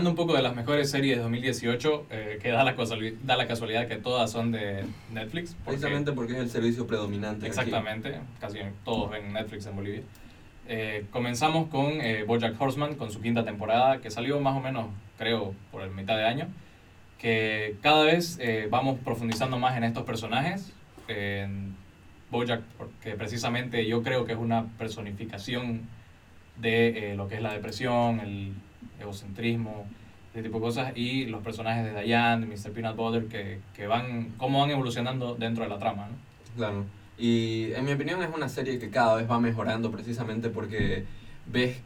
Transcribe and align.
hablando 0.00 0.10
un 0.22 0.26
poco 0.26 0.34
de 0.34 0.42
las 0.42 0.56
mejores 0.56 0.90
series 0.90 1.16
de 1.18 1.22
2018, 1.22 2.06
eh, 2.10 2.38
que 2.40 2.48
da 2.48 2.64
la, 2.64 2.74
casualidad, 2.74 3.18
da 3.22 3.36
la 3.36 3.46
casualidad 3.46 3.86
que 3.86 3.96
todas 3.96 4.30
son 4.30 4.50
de 4.50 4.86
Netflix. 5.12 5.54
Precisamente 5.66 6.12
porque 6.12 6.32
es 6.32 6.38
el 6.38 6.48
servicio 6.48 6.86
predominante. 6.86 7.46
Exactamente, 7.46 8.18
casi 8.40 8.60
todos 8.82 9.10
ven 9.10 9.30
Netflix 9.34 9.66
en 9.66 9.76
Bolivia. 9.76 10.02
Eh, 10.68 11.04
comenzamos 11.10 11.68
con 11.68 12.00
eh, 12.00 12.24
Bojack 12.26 12.58
Horseman, 12.58 12.94
con 12.94 13.10
su 13.10 13.20
quinta 13.20 13.44
temporada, 13.44 14.00
que 14.00 14.10
salió 14.10 14.40
más 14.40 14.56
o 14.56 14.60
menos, 14.60 14.86
creo, 15.18 15.54
por 15.70 15.82
el 15.82 15.90
mitad 15.90 16.16
de 16.16 16.24
año. 16.24 16.48
Que 17.18 17.76
cada 17.82 18.04
vez 18.04 18.38
eh, 18.40 18.68
vamos 18.70 18.98
profundizando 19.04 19.58
más 19.58 19.76
en 19.76 19.84
estos 19.84 20.04
personajes. 20.04 20.72
En 21.08 21.76
Bojack, 22.30 22.62
porque 22.78 23.16
precisamente 23.16 23.86
yo 23.86 24.02
creo 24.02 24.24
que 24.24 24.32
es 24.32 24.38
una 24.38 24.64
personificación 24.78 25.82
de 26.56 27.14
lo 27.16 27.28
que 27.28 27.36
es 27.36 27.42
la 27.42 27.52
depresión, 27.52 28.20
el 28.20 28.52
egocentrismo, 29.00 29.86
ese 30.32 30.42
tipo 30.42 30.58
de 30.58 30.62
cosas, 30.62 30.92
y 30.96 31.26
los 31.26 31.42
personajes 31.42 31.92
de 31.92 32.02
Diane, 32.02 32.46
de 32.46 32.54
Mr. 32.54 32.72
Peanut 32.72 32.96
Butter, 32.96 33.26
que, 33.26 33.60
que 33.74 33.86
van, 33.86 34.32
cómo 34.36 34.60
van 34.60 34.70
evolucionando 34.70 35.34
dentro 35.34 35.64
de 35.64 35.70
la 35.70 35.78
trama. 35.78 36.06
¿no? 36.06 36.56
Claro. 36.56 36.84
Y 37.18 37.72
en 37.74 37.84
mi 37.84 37.92
opinión 37.92 38.22
es 38.22 38.30
una 38.34 38.48
serie 38.48 38.78
que 38.78 38.90
cada 38.90 39.16
vez 39.16 39.30
va 39.30 39.38
mejorando 39.40 39.90
precisamente 39.90 40.48
porque 40.48 41.04
ves 41.46 41.78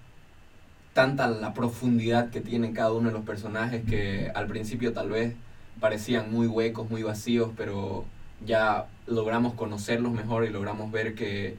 tanta 0.93 1.27
la 1.27 1.55
profundidad 1.55 2.31
que 2.31 2.41
tienen 2.41 2.73
cada 2.73 2.93
uno 2.93 3.09
de 3.09 3.15
los 3.15 3.25
personajes 3.25 3.83
que 3.85 4.31
al 4.35 4.47
principio 4.47 4.93
tal 4.93 5.11
vez 5.11 5.35
parecían 5.81 6.33
muy 6.33 6.47
huecos, 6.47 6.89
muy 6.89 7.03
vacíos, 7.03 7.51
pero 7.57 8.05
ya 8.47 8.87
logramos 9.07 9.55
conocerlos 9.55 10.13
mejor 10.13 10.45
y 10.45 10.51
logramos 10.51 10.93
ver 10.93 11.15
que 11.15 11.57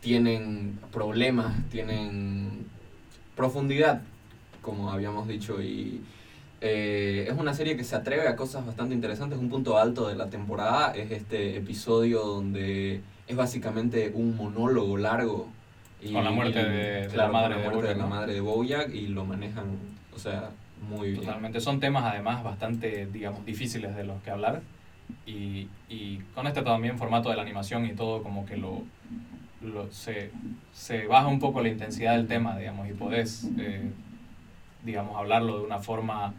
tienen 0.00 0.78
problemas, 0.92 1.54
tienen 1.70 2.66
profundidad, 3.34 4.02
como 4.62 4.90
habíamos 4.90 5.28
dicho, 5.28 5.60
y 5.62 6.02
eh, 6.60 7.26
es 7.28 7.38
una 7.38 7.54
serie 7.54 7.76
que 7.76 7.84
se 7.84 7.96
atreve 7.96 8.26
a 8.26 8.36
cosas 8.36 8.64
bastante 8.64 8.94
interesantes. 8.94 9.38
Un 9.38 9.50
punto 9.50 9.78
alto 9.78 10.08
de 10.08 10.16
la 10.16 10.30
temporada 10.30 10.92
es 10.94 11.10
este 11.10 11.56
episodio 11.56 12.24
donde 12.24 13.02
es 13.26 13.36
básicamente 13.36 14.10
un 14.14 14.36
monólogo 14.36 14.96
largo. 14.96 15.48
Y, 16.00 16.12
Con 16.12 16.24
la 16.24 16.30
muerte, 16.30 16.62
de, 16.62 17.16
la 17.16 17.28
madre, 17.28 17.56
de, 17.60 17.68
Bojack, 17.68 17.96
la 17.96 18.06
madre 18.06 18.34
de 18.34 18.40
Bojack 18.40 18.94
y 18.94 19.08
lo 19.08 19.24
manejan, 19.24 19.64
o 20.14 20.18
sea, 20.18 20.50
muy 20.88 21.12
bien. 21.12 21.20
Totalmente. 21.22 21.60
Son 21.60 21.80
temas 21.80 22.04
además 22.04 22.44
bastante, 22.44 23.06
digamos, 23.06 23.44
difíciles 23.46 23.96
de 23.96 24.04
los 24.04 24.22
que 24.22 24.30
hablar. 24.30 24.62
Y, 25.24 25.68
y 25.88 26.18
con 26.34 26.46
este 26.46 26.62
también 26.62 26.98
formato 26.98 27.30
de 27.30 27.36
la 27.36 27.42
animación 27.42 27.86
y 27.86 27.94
todo, 27.94 28.22
como 28.22 28.44
que 28.44 28.56
lo, 28.56 28.82
lo 29.62 29.90
se, 29.90 30.30
se 30.72 31.06
baja 31.06 31.26
un 31.26 31.38
poco 31.38 31.62
la 31.62 31.68
intensidad 31.68 32.16
del 32.16 32.26
tema, 32.26 32.56
digamos, 32.58 32.88
y 32.88 32.92
podés, 32.92 33.48
eh, 33.58 33.90
digamos, 34.84 35.16
hablarlo 35.16 35.58
de 35.58 35.64
una 35.64 35.78
forma 35.78 36.34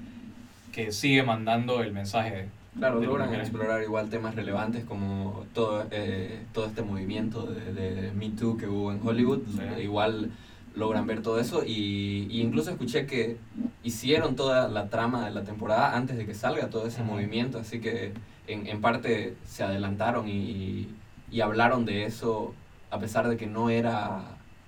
que 0.72 0.92
sigue 0.92 1.24
mandando 1.24 1.82
el 1.82 1.92
mensaje. 1.92 2.50
Claro, 2.78 3.00
logran 3.00 3.34
explorar 3.34 3.82
igual 3.82 4.10
temas 4.10 4.36
relevantes 4.36 4.86
como 4.86 5.46
todo, 5.56 5.86
eh, 5.90 6.44
todo 6.54 6.68
este 6.68 6.84
movimiento 6.84 7.48
de, 7.48 7.74
de, 7.74 8.12
Me 8.12 8.30
Too 8.30 8.58
que 8.58 8.68
hubo 8.68 8.92
en 8.92 9.00
Hollywood. 9.04 9.42
Igual 9.82 10.30
logran 10.78 11.08
ver 11.08 11.22
todo 11.22 11.40
eso 11.40 11.64
y, 11.66 12.28
incluso 12.40 12.70
escuché 12.70 13.06
que 13.08 13.38
hicieron 13.84 14.36
toda 14.36 14.68
la 14.68 14.90
trama 14.90 15.26
de 15.26 15.32
la 15.32 15.44
temporada 15.44 15.98
antes 15.98 16.18
de 16.18 16.26
que 16.26 16.36
salga 16.36 16.70
todo 16.70 16.86
ese 16.86 17.04
movimiento, 17.04 17.58
así 17.58 17.80
que 17.80 18.14
en, 18.48 18.68
en 18.68 18.80
parte 18.80 19.36
se 19.46 19.64
adelantaron 19.64 20.28
y, 20.28 20.88
y, 21.32 21.42
hablaron 21.42 21.86
de 21.86 22.06
eso 22.06 22.54
a 22.90 23.00
pesar 23.00 23.28
de 23.28 23.38
que 23.38 23.48
no 23.48 23.70
era 23.70 24.22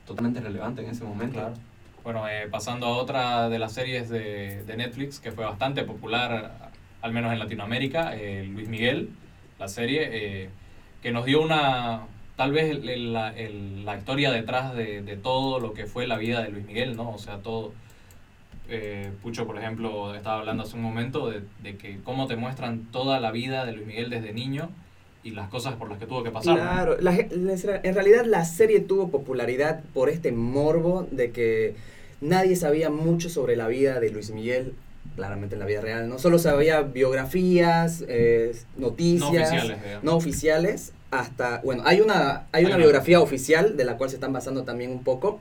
totalmente 0.06 0.42
relevante 0.42 0.84
en 0.84 0.89
ese 0.89 1.03
momento. 1.03 1.39
Claro. 1.39 1.53
Bueno, 2.03 2.28
eh, 2.28 2.48
pasando 2.50 2.88
a 2.88 2.98
otra 2.98 3.50
de 3.50 3.59
las 3.59 3.73
series 3.73 4.09
de, 4.09 4.64
de, 4.64 4.78
Netflix 4.78 5.20
que 5.20 5.31
fue 5.31 5.45
bastante 5.45 5.83
popular, 5.83 6.71
al 7.02 7.11
menos 7.11 7.32
en 7.33 7.39
Latinoamérica, 7.39 8.16
eh, 8.16 8.45
Luis 8.49 8.67
Miguel, 8.70 9.10
la 9.60 9.67
serie, 9.67 10.10
eh, 10.11 10.49
que 11.02 11.11
nos 11.11 11.26
dio 11.26 11.42
una, 11.42 12.08
tal 12.36 12.52
vez 12.52 12.83
la, 12.83 13.33
la, 13.33 13.98
historia 13.98 14.32
detrás 14.32 14.73
de, 14.73 15.02
de, 15.02 15.17
todo 15.17 15.60
lo 15.60 15.73
que 15.73 15.86
fue 15.86 16.08
la 16.08 16.17
vida 16.17 16.42
de 16.42 16.49
Luis 16.49 16.65
Miguel, 16.65 16.95
¿no? 16.95 17.11
O 17.11 17.17
sea, 17.17 17.39
todo, 17.39 17.73
Pucho, 19.23 19.48
por 19.48 19.58
ejemplo, 19.58 20.14
estaba 20.14 20.39
hablando 20.39 20.61
hace 20.61 20.76
un 20.76 20.83
momento 20.83 21.27
de, 21.27 21.42
de, 21.64 21.76
que 21.76 21.99
cómo 22.04 22.27
te 22.27 22.36
muestran 22.36 22.86
toda 22.92 23.20
la 23.20 23.32
vida 23.32 23.65
de 23.65 23.71
Luis 23.71 23.88
Miguel 23.88 24.11
desde 24.11 24.32
niño 24.32 24.70
y 25.24 25.32
las 25.32 25.50
cosas 25.50 25.76
por 25.76 25.90
las 25.90 26.00
que 26.00 26.06
tuvo 26.06 26.24
que 26.24 26.32
pasar. 26.32 26.56
Claro, 26.56 26.98
en 27.00 27.94
realidad 27.94 28.26
la 28.26 28.46
serie 28.46 28.80
tuvo 28.80 29.10
popularidad 29.10 29.84
por 29.94 30.10
este 30.10 30.32
morbo 30.32 31.08
de 31.12 31.32
que 31.32 31.76
nadie 32.22 32.56
sabía 32.56 32.90
mucho 32.90 33.30
sobre 33.30 33.56
la 33.56 33.68
vida 33.68 34.00
de 34.00 34.10
Luis 34.12 34.32
Miguel, 34.32 34.74
claramente 35.16 35.56
en 35.56 35.60
la 35.60 35.66
vida 35.66 35.82
real, 35.82 36.08
¿no? 36.08 36.20
Solo 36.20 36.40
sabía 36.40 36.82
biografías, 36.82 38.04
eh, 38.08 38.56
noticias, 38.78 39.52
no 40.04 40.16
oficiales, 40.16 40.94
hasta, 41.12 41.62
bueno, 41.64 41.84
hay 41.86 42.02
una, 42.02 42.48
hay 42.52 42.66
una 42.66 42.78
biografía 42.78 43.20
oficial 43.20 43.76
de 43.76 43.84
la 43.84 43.98
cual 43.98 44.10
se 44.10 44.18
están 44.18 44.32
basando 44.32 44.64
también 44.64 44.92
un 44.92 45.04
poco, 45.04 45.40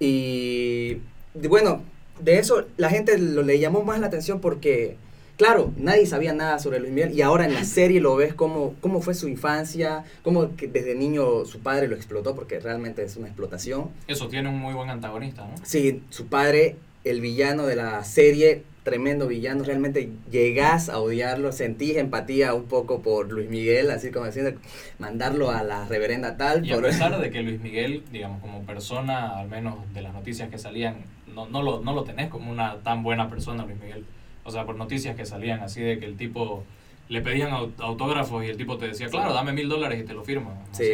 y 0.00 0.98
bueno, 1.34 1.82
de 2.20 2.38
eso 2.38 2.66
la 2.76 2.90
gente 2.90 3.16
lo, 3.18 3.42
le 3.42 3.58
llamó 3.58 3.82
más 3.82 4.00
la 4.00 4.08
atención 4.08 4.40
porque 4.40 4.96
Claro, 5.38 5.72
nadie 5.76 6.04
sabía 6.04 6.32
nada 6.32 6.58
sobre 6.58 6.80
Luis 6.80 6.92
Miguel 6.92 7.12
y 7.12 7.22
ahora 7.22 7.44
en 7.44 7.54
la 7.54 7.62
serie 7.62 8.00
lo 8.00 8.16
ves 8.16 8.34
cómo, 8.34 8.74
cómo 8.80 9.00
fue 9.00 9.14
su 9.14 9.28
infancia, 9.28 10.02
cómo 10.24 10.56
que 10.56 10.66
desde 10.66 10.96
niño 10.96 11.44
su 11.44 11.60
padre 11.60 11.86
lo 11.86 11.94
explotó, 11.94 12.34
porque 12.34 12.58
realmente 12.58 13.04
es 13.04 13.16
una 13.16 13.28
explotación. 13.28 13.90
Eso 14.08 14.26
tiene 14.26 14.48
un 14.48 14.58
muy 14.58 14.74
buen 14.74 14.90
antagonista, 14.90 15.46
¿no? 15.46 15.54
Sí, 15.62 16.02
su 16.10 16.26
padre, 16.26 16.74
el 17.04 17.20
villano 17.20 17.66
de 17.66 17.76
la 17.76 18.02
serie, 18.02 18.64
tremendo 18.82 19.28
villano, 19.28 19.62
realmente 19.62 20.10
llegás 20.28 20.88
a 20.88 20.98
odiarlo, 20.98 21.52
sentís 21.52 21.98
empatía 21.98 22.52
un 22.52 22.64
poco 22.64 23.00
por 23.00 23.30
Luis 23.30 23.48
Miguel, 23.48 23.92
así 23.92 24.10
como 24.10 24.26
diciendo, 24.26 24.58
mandarlo 24.98 25.52
a 25.52 25.62
la 25.62 25.86
reverenda 25.86 26.36
tal. 26.36 26.66
Y 26.66 26.72
a 26.72 26.80
pesar 26.80 27.16
de 27.20 27.30
que 27.30 27.42
Luis 27.44 27.60
Miguel, 27.60 28.02
digamos, 28.10 28.40
como 28.40 28.62
persona, 28.62 29.38
al 29.38 29.48
menos 29.48 29.76
de 29.94 30.02
las 30.02 30.12
noticias 30.12 30.50
que 30.50 30.58
salían, 30.58 30.96
no, 31.32 31.46
no, 31.46 31.62
lo, 31.62 31.80
no 31.80 31.92
lo 31.92 32.02
tenés 32.02 32.28
como 32.28 32.50
una 32.50 32.78
tan 32.78 33.04
buena 33.04 33.30
persona, 33.30 33.64
Luis 33.64 33.78
Miguel 33.78 34.04
o 34.48 34.50
sea, 34.50 34.64
por 34.64 34.76
noticias 34.76 35.14
que 35.14 35.26
salían 35.26 35.60
así 35.60 35.82
de 35.82 35.98
que 35.98 36.06
el 36.06 36.16
tipo 36.16 36.64
le 37.08 37.20
pedían 37.20 37.52
autógrafos 37.78 38.44
y 38.44 38.48
el 38.48 38.56
tipo 38.56 38.78
te 38.78 38.88
decía, 38.88 39.08
claro, 39.08 39.32
dame 39.32 39.52
mil 39.52 39.68
dólares 39.68 40.00
y 40.00 40.04
te 40.04 40.14
lo 40.14 40.24
firmo. 40.24 40.62
Sí. 40.72 40.86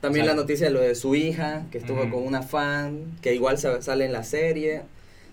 También 0.00 0.26
la 0.26 0.34
noticia 0.34 0.66
de 0.66 0.72
lo 0.72 0.80
de 0.80 0.94
su 0.94 1.14
hija, 1.14 1.64
que 1.70 1.78
estuvo 1.78 2.00
con 2.10 2.26
una 2.26 2.42
fan, 2.42 3.16
que 3.22 3.34
igual 3.34 3.58
sale 3.58 4.04
en 4.04 4.12
la 4.12 4.22
serie. 4.22 4.82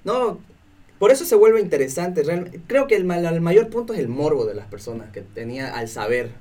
No, 0.03 0.39
por 0.99 1.11
eso 1.11 1.25
se 1.25 1.35
vuelve 1.35 1.59
interesante. 1.59 2.23
creo 2.67 2.87
que 2.87 2.95
el, 2.95 3.09
el, 3.09 3.41
mayor 3.41 3.69
punto 3.69 3.93
es 3.93 3.99
el 3.99 4.07
morbo 4.07 4.45
de 4.45 4.53
las 4.53 4.67
personas 4.67 5.09
que 5.11 5.21
tenía 5.21 5.75
al 5.75 5.87
saber. 5.87 6.31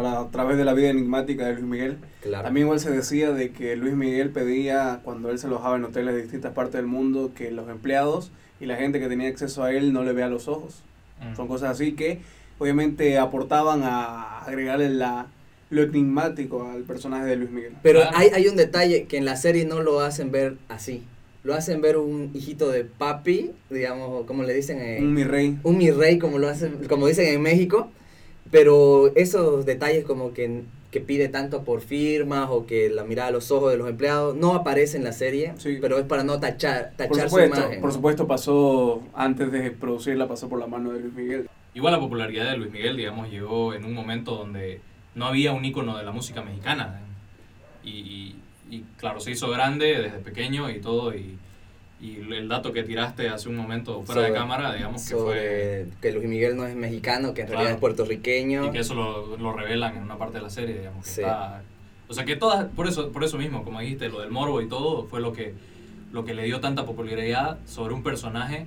Claro, 0.00 0.20
a 0.20 0.30
través 0.30 0.56
de 0.56 0.64
la 0.64 0.72
vida 0.72 0.88
enigmática 0.88 1.46
de 1.46 1.54
Luis 1.54 1.64
Miguel. 1.64 1.98
Claro. 2.22 2.44
También 2.44 2.66
igual 2.66 2.80
se 2.80 2.90
decía 2.90 3.32
de 3.32 3.52
que 3.52 3.76
Luis 3.76 3.94
Miguel 3.94 4.30
pedía, 4.30 5.00
cuando 5.04 5.30
él 5.30 5.38
se 5.38 5.46
alojaba 5.46 5.76
en 5.76 5.84
hoteles 5.84 6.14
de 6.14 6.22
distintas 6.22 6.52
partes 6.52 6.74
del 6.74 6.86
mundo, 6.86 7.32
que 7.34 7.50
los 7.50 7.68
empleados 7.68 8.30
y 8.60 8.66
la 8.66 8.76
gente 8.76 9.00
que 9.00 9.08
tenía 9.08 9.28
acceso 9.28 9.62
a 9.62 9.72
él 9.72 9.92
no 9.92 10.02
le 10.02 10.12
vea 10.12 10.28
los 10.28 10.48
ojos. 10.48 10.82
Mm. 11.20 11.36
Son 11.36 11.48
cosas 11.48 11.70
así 11.70 11.92
que 11.92 12.20
obviamente 12.58 13.18
aportaban 13.18 13.82
a 13.82 14.38
agregarle 14.40 14.88
la, 14.88 15.26
lo 15.70 15.82
enigmático 15.82 16.70
al 16.70 16.82
personaje 16.82 17.26
de 17.26 17.36
Luis 17.36 17.50
Miguel. 17.50 17.72
Pero 17.82 18.02
hay, 18.14 18.28
hay 18.28 18.46
un 18.48 18.56
detalle 18.56 19.04
que 19.04 19.16
en 19.16 19.24
la 19.24 19.36
serie 19.36 19.66
no 19.66 19.82
lo 19.82 20.00
hacen 20.00 20.30
ver 20.30 20.56
así. 20.68 21.02
Lo 21.44 21.54
hacen 21.54 21.80
ver 21.80 21.96
un 21.96 22.30
hijito 22.34 22.70
de 22.70 22.84
papi, 22.84 23.50
digamos, 23.68 24.26
como 24.26 24.44
le 24.44 24.54
dicen. 24.54 25.02
un 25.02 25.12
mi 25.12 25.24
rey. 25.24 25.58
Un 25.64 25.76
mi 25.76 25.90
rey, 25.90 26.18
como, 26.18 26.38
lo 26.38 26.48
hacen, 26.48 26.86
como 26.88 27.08
dicen 27.08 27.26
en 27.26 27.42
México. 27.42 27.90
Pero 28.52 29.10
esos 29.16 29.66
detalles 29.66 30.04
como 30.04 30.32
que 30.32 30.62
que 30.92 31.00
pide 31.00 31.28
tanto 31.28 31.64
por 31.64 31.80
firmas 31.80 32.48
o 32.50 32.66
que 32.66 32.90
la 32.90 33.02
mirada 33.02 33.28
a 33.28 33.32
los 33.32 33.50
ojos 33.50 33.72
de 33.72 33.78
los 33.78 33.88
empleados 33.88 34.36
no 34.36 34.54
aparece 34.54 34.98
en 34.98 35.04
la 35.04 35.12
serie, 35.12 35.54
pero 35.80 35.98
es 35.98 36.04
para 36.04 36.22
no 36.22 36.38
tachar, 36.38 36.92
tachar 36.96 37.08
por 37.08 37.18
supuesto, 37.22 37.56
su 37.56 37.62
imagen. 37.62 37.80
Por 37.80 37.92
supuesto, 37.92 38.26
pasó 38.28 39.02
antes 39.14 39.50
de 39.50 39.70
producirla, 39.70 40.28
pasó 40.28 40.50
por 40.50 40.60
la 40.60 40.66
mano 40.66 40.92
de 40.92 41.00
Luis 41.00 41.14
Miguel. 41.14 41.48
Igual 41.74 41.94
la 41.94 41.98
popularidad 41.98 42.50
de 42.50 42.58
Luis 42.58 42.70
Miguel, 42.70 42.98
digamos, 42.98 43.30
llegó 43.30 43.72
en 43.72 43.86
un 43.86 43.94
momento 43.94 44.36
donde 44.36 44.82
no 45.14 45.24
había 45.24 45.54
un 45.54 45.64
ícono 45.64 45.96
de 45.96 46.04
la 46.04 46.12
música 46.12 46.42
mexicana. 46.42 47.00
Y, 47.82 48.36
y 48.70 48.84
claro, 48.98 49.18
se 49.18 49.30
hizo 49.30 49.48
grande 49.48 49.98
desde 49.98 50.18
pequeño 50.18 50.68
y 50.68 50.78
todo, 50.78 51.14
y 51.14 51.38
y 52.02 52.16
el 52.32 52.48
dato 52.48 52.72
que 52.72 52.82
tiraste 52.82 53.28
hace 53.28 53.48
un 53.48 53.54
momento 53.54 54.02
fuera 54.02 54.22
de 54.22 54.32
cámara, 54.32 54.74
digamos 54.74 55.08
que 55.08 55.14
fue... 55.14 55.86
Que 56.00 56.10
Luis 56.10 56.28
Miguel 56.28 56.56
no 56.56 56.66
es 56.66 56.74
mexicano, 56.74 57.32
que 57.32 57.42
en 57.42 57.48
realidad 57.48 57.74
es 57.74 57.78
puertorriqueño. 57.78 58.66
Y 58.66 58.70
que 58.72 58.80
eso 58.80 58.94
lo, 58.94 59.36
lo, 59.36 59.52
revelan 59.52 59.96
en 59.96 60.02
una 60.02 60.18
parte 60.18 60.38
de 60.38 60.42
la 60.42 60.50
serie, 60.50 60.78
digamos. 60.78 61.04
Que 61.04 61.20
está, 61.22 61.62
o 62.08 62.12
sea 62.12 62.24
que 62.24 62.34
todas, 62.34 62.66
por 62.74 62.88
eso, 62.88 63.12
por 63.12 63.22
eso 63.22 63.38
mismo, 63.38 63.62
como 63.62 63.78
dijiste, 63.80 64.08
lo 64.08 64.20
del 64.20 64.32
morbo 64.32 64.60
y 64.60 64.68
todo, 64.68 65.04
fue 65.04 65.20
lo 65.20 65.32
que, 65.32 65.54
lo 66.12 66.24
que 66.24 66.34
le 66.34 66.42
dio 66.42 66.60
tanta 66.60 66.84
popularidad 66.84 67.58
sobre 67.66 67.94
un 67.94 68.02
personaje 68.02 68.66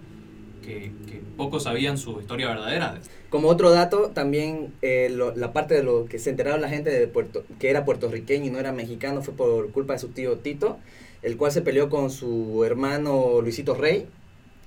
que, 0.63 0.93
que 1.05 1.21
pocos 1.35 1.63
sabían 1.63 1.97
su 1.97 2.21
historia 2.21 2.47
verdadera. 2.47 2.99
Como 3.29 3.49
otro 3.49 3.69
dato, 3.69 4.11
también 4.13 4.73
eh, 4.81 5.13
la 5.35 5.51
parte 5.51 5.75
de 5.75 5.83
lo 5.83 6.05
que 6.05 6.19
se 6.19 6.29
enteraron 6.29 6.61
la 6.61 6.69
gente 6.69 6.89
de 6.89 7.05
Puerto, 7.07 7.43
que 7.59 7.69
era 7.69 7.83
puertorriqueño 7.83 8.45
y 8.45 8.49
no 8.49 8.59
era 8.59 8.71
mexicano 8.71 9.21
fue 9.21 9.33
por 9.33 9.71
culpa 9.71 9.93
de 9.93 9.99
su 9.99 10.07
tío 10.07 10.37
Tito 10.37 10.79
el 11.25 11.37
cual 11.37 11.51
se 11.51 11.61
peleó 11.61 11.89
con 11.89 12.11
su 12.11 12.63
hermano 12.63 13.41
Luisito 13.41 13.73
Rey 13.73 14.05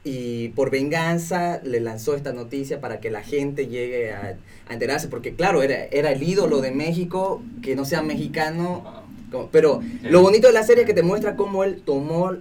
y 0.03 0.49
por 0.51 0.71
venganza 0.71 1.61
le 1.63 1.79
lanzó 1.81 2.17
esta 2.17 2.33
noticia 2.33 2.81
para 2.81 2.99
que 2.99 3.11
la 3.11 3.23
gente 3.23 3.69
llegue 3.69 4.13
a, 4.13 4.37
enterarse, 4.69 5.09
porque 5.09 5.35
claro, 5.35 5.63
era, 5.63 5.85
era 5.85 6.11
el 6.11 6.23
ídolo 6.23 6.61
de 6.61 6.73
México, 6.73 7.43
que 7.63 7.77
no 7.77 7.85
sea 7.85 8.03
mexicano, 8.03 9.05
pero 9.53 9.81
lo 10.03 10.21
bonito 10.21 10.49
de 10.49 10.53
la 10.53 10.63
serie 10.65 10.83
es 10.83 10.87
que 10.87 10.95
te 10.95 11.03
muestra 11.03 11.37
cómo 11.37 11.63
él 11.63 11.81
tomó 11.85 12.33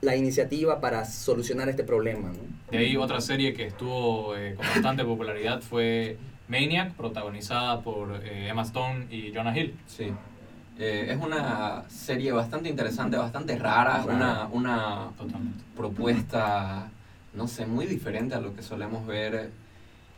la 0.00 0.16
iniciativa 0.16 0.80
para 0.80 1.04
solucionar 1.04 1.68
este 1.68 1.82
problema. 1.82 2.32
De 2.70 2.78
ahí 2.78 2.96
otra 2.96 3.20
serie 3.20 3.54
que 3.54 3.66
estuvo 3.66 4.36
eh, 4.36 4.54
con 4.56 4.66
bastante 4.66 5.04
popularidad 5.04 5.60
fue 5.62 6.16
Maniac, 6.48 6.94
protagonizada 6.94 7.80
por 7.82 8.20
eh, 8.24 8.48
Emma 8.48 8.62
Stone 8.62 9.06
y 9.10 9.32
Jonah 9.34 9.56
Hill. 9.56 9.74
Sí. 9.86 10.12
Eh, 10.78 11.06
es 11.10 11.22
una 11.22 11.84
serie 11.88 12.32
bastante 12.32 12.68
interesante, 12.68 13.16
bastante 13.16 13.56
rara, 13.56 14.04
una, 14.04 14.48
una 14.50 15.10
propuesta, 15.76 16.90
no 17.32 17.46
sé, 17.46 17.66
muy 17.66 17.86
diferente 17.86 18.34
a 18.34 18.40
lo 18.40 18.56
que 18.56 18.62
solemos 18.62 19.06
ver, 19.06 19.50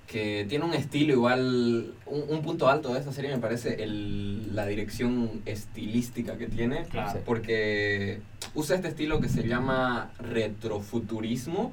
que 0.06 0.46
tiene 0.48 0.64
un 0.64 0.72
estilo 0.72 1.12
igual, 1.12 1.92
un, 2.06 2.40
punto 2.42 2.68
alto 2.68 2.94
de 2.94 3.00
esta 3.00 3.12
serie 3.12 3.32
me 3.32 3.38
parece 3.38 3.82
el, 3.82 4.54
la 4.54 4.64
dirección 4.66 5.42
estilística 5.44 6.38
que 6.38 6.46
tiene, 6.46 6.86
porque 7.26 8.20
usa 8.54 8.76
este 8.76 8.88
estilo 8.88 9.20
que 9.20 9.28
se 9.28 9.46
llama 9.46 10.10
retrofuturismo, 10.18 11.72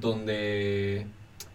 donde 0.00 1.06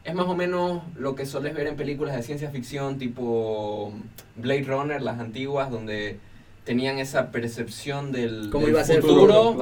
es 0.03 0.13
más 0.13 0.27
o 0.27 0.35
menos 0.35 0.83
lo 0.95 1.15
que 1.15 1.25
sueles 1.25 1.55
ver 1.55 1.65
en 1.65 1.75
películas 1.75 2.15
de 2.15 2.23
ciencia 2.23 2.51
ficción 2.51 2.99
tipo 2.99 3.91
Blade 4.35 4.63
Runner, 4.63 5.01
las 5.01 5.19
antiguas, 5.19 5.71
donde 5.71 6.19
tenían 6.67 6.99
esa 6.99 7.31
percepción 7.31 8.11
del, 8.11 8.49
¿Cómo 8.51 8.67
iba 8.67 8.81
a 8.81 8.83
ser 8.83 9.01
futuro, 9.01 9.55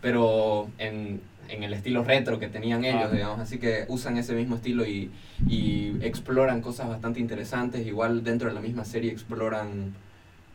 pero 0.00 0.70
en, 0.78 1.20
en, 1.50 1.62
el 1.62 1.74
estilo 1.74 2.02
retro 2.02 2.38
que 2.38 2.48
tenían 2.48 2.86
ellos, 2.86 3.12
digamos. 3.12 3.40
Así 3.40 3.58
que 3.58 3.84
usan 3.88 4.16
ese 4.16 4.32
mismo 4.32 4.56
estilo 4.56 4.86
y, 4.86 5.10
y 5.46 5.98
exploran 6.00 6.62
cosas 6.62 6.88
bastante 6.88 7.20
interesantes. 7.20 7.86
Igual 7.86 8.24
dentro 8.24 8.48
de 8.48 8.54
la 8.54 8.62
misma 8.62 8.86
serie 8.86 9.12
exploran 9.12 9.92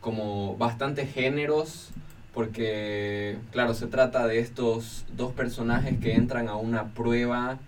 como 0.00 0.56
bastantes 0.56 1.14
géneros 1.14 1.90
porque, 2.34 3.38
claro, 3.52 3.72
se 3.72 3.86
trata 3.86 4.26
de 4.26 4.40
estos 4.40 5.04
dos 5.16 5.32
personajes 5.32 6.00
que 6.00 6.14
entran 6.14 6.48
a 6.48 6.56
una 6.56 6.88
prueba 6.94 7.60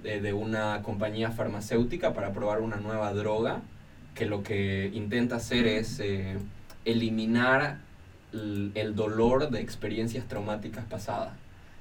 de, 0.00 0.20
de, 0.20 0.32
una 0.32 0.82
compañía 0.82 1.32
farmacéutica 1.32 2.14
para 2.14 2.32
probar 2.32 2.60
una 2.60 2.76
nueva 2.76 3.12
droga, 3.14 3.62
que 4.14 4.26
lo 4.26 4.44
que 4.44 4.92
intenta 4.94 5.36
hacer 5.36 5.66
es 5.66 5.98
eh, 5.98 6.36
eliminar 6.84 7.78
el, 8.32 8.94
dolor 8.94 9.50
de 9.50 9.60
experiencias 9.60 10.26
traumáticas 10.26 10.84
pasadas. 10.84 11.32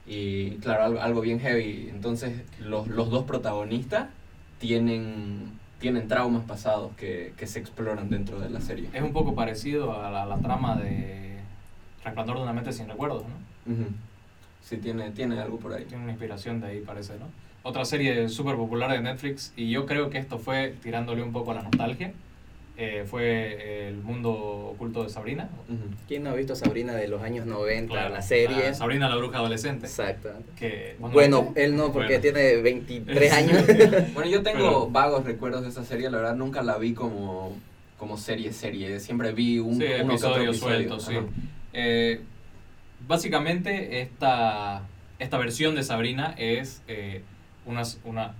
Y 0.07 0.51
claro, 0.57 0.83
algo, 0.83 1.01
algo 1.01 1.21
bien 1.21 1.39
heavy. 1.39 1.89
Entonces 1.89 2.41
los, 2.59 2.87
los, 2.87 3.09
dos 3.09 3.25
protagonistas 3.25 4.07
tienen, 4.59 5.51
tienen 5.79 6.07
traumas 6.07 6.43
pasados 6.45 6.95
que, 6.95 7.33
que, 7.37 7.47
se 7.47 7.59
exploran 7.59 8.09
dentro 8.09 8.39
de 8.39 8.49
la 8.49 8.61
serie. 8.61 8.89
Es 8.93 9.01
un 9.01 9.13
poco 9.13 9.35
parecido 9.35 10.03
a 10.03 10.25
la, 10.25 10.37
trama 10.39 10.75
de 10.75 11.39
Resplandor 12.03 12.37
de 12.37 12.43
una 12.43 12.53
mente 12.53 12.73
sin 12.73 12.87
recuerdos, 12.87 13.23
¿no? 13.23 13.75
Sí, 14.61 14.77
tiene, 14.77 15.11
tiene 15.11 15.39
algo 15.39 15.57
por 15.57 15.73
ahí. 15.73 15.85
Tiene 15.85 16.03
una 16.03 16.11
inspiración 16.11 16.59
de 16.59 16.67
ahí, 16.67 16.79
parece, 16.81 17.13
¿no? 17.19 17.25
Otra 17.61 17.85
serie 17.85 18.29
súper 18.29 18.55
popular 18.55 18.91
de 18.91 19.01
Netflix, 19.01 19.53
y 19.55 19.69
yo 19.69 19.85
creo 19.85 20.09
que 20.09 20.17
esto 20.17 20.39
fue 20.39 20.75
tirándole 20.81 21.21
un 21.21 21.33
poco 21.33 21.51
a 21.51 21.55
la 21.55 21.63
nostalgia 21.63 22.13
eh, 22.81 23.03
fue 23.05 23.89
El 23.89 23.97
Mundo 23.97 24.31
Oculto 24.31 25.03
de 25.03 25.09
Sabrina. 25.09 25.49
¿Quién 26.07 26.23
no 26.23 26.29
ha 26.29 26.33
visto 26.33 26.55
Sabrina 26.55 26.93
de 26.93 27.09
los 27.09 27.21
años 27.21 27.45
90, 27.45 28.07
la 28.07 28.21
serie? 28.21 28.73
Sabrina 28.73 29.09
la 29.09 29.17
bruja 29.17 29.39
adolescente. 29.39 29.85
Exacto. 29.85 30.29
bueno, 30.97 31.51
él 31.55 31.75
no, 31.75 31.91
porque 31.91 32.19
tiene 32.19 32.55
23 32.61 33.33
años. 33.33 33.65
bueno, 34.13 34.31
yo 34.31 34.43
tengo 34.43 34.89
vagos 34.89 35.25
recuerdos 35.25 35.63
de 35.63 35.69
esa 35.69 35.83
serie, 35.83 36.09
la 36.09 36.19
verdad 36.19 36.37
nunca 36.37 36.63
la 36.63 36.77
vi 36.77 36.93
como, 36.93 37.53
como 37.97 38.15
serie, 38.15 38.53
serie. 38.53 39.01
Siempre 39.01 39.33
vi 39.33 39.59
un 39.59 39.75
sí, 39.75 39.83
episodio, 39.83 40.53
suelto, 40.53 41.01
sí. 41.01 41.15
Eh, 41.73 42.21
básicamente, 43.05 43.99
esta, 43.99 44.83
esta 45.19 45.37
versión 45.37 45.75
de 45.75 45.83
Sabrina 45.83 46.33
es 46.37 46.81
eh, 46.87 47.23
una, 47.65 47.83
una 48.05 48.35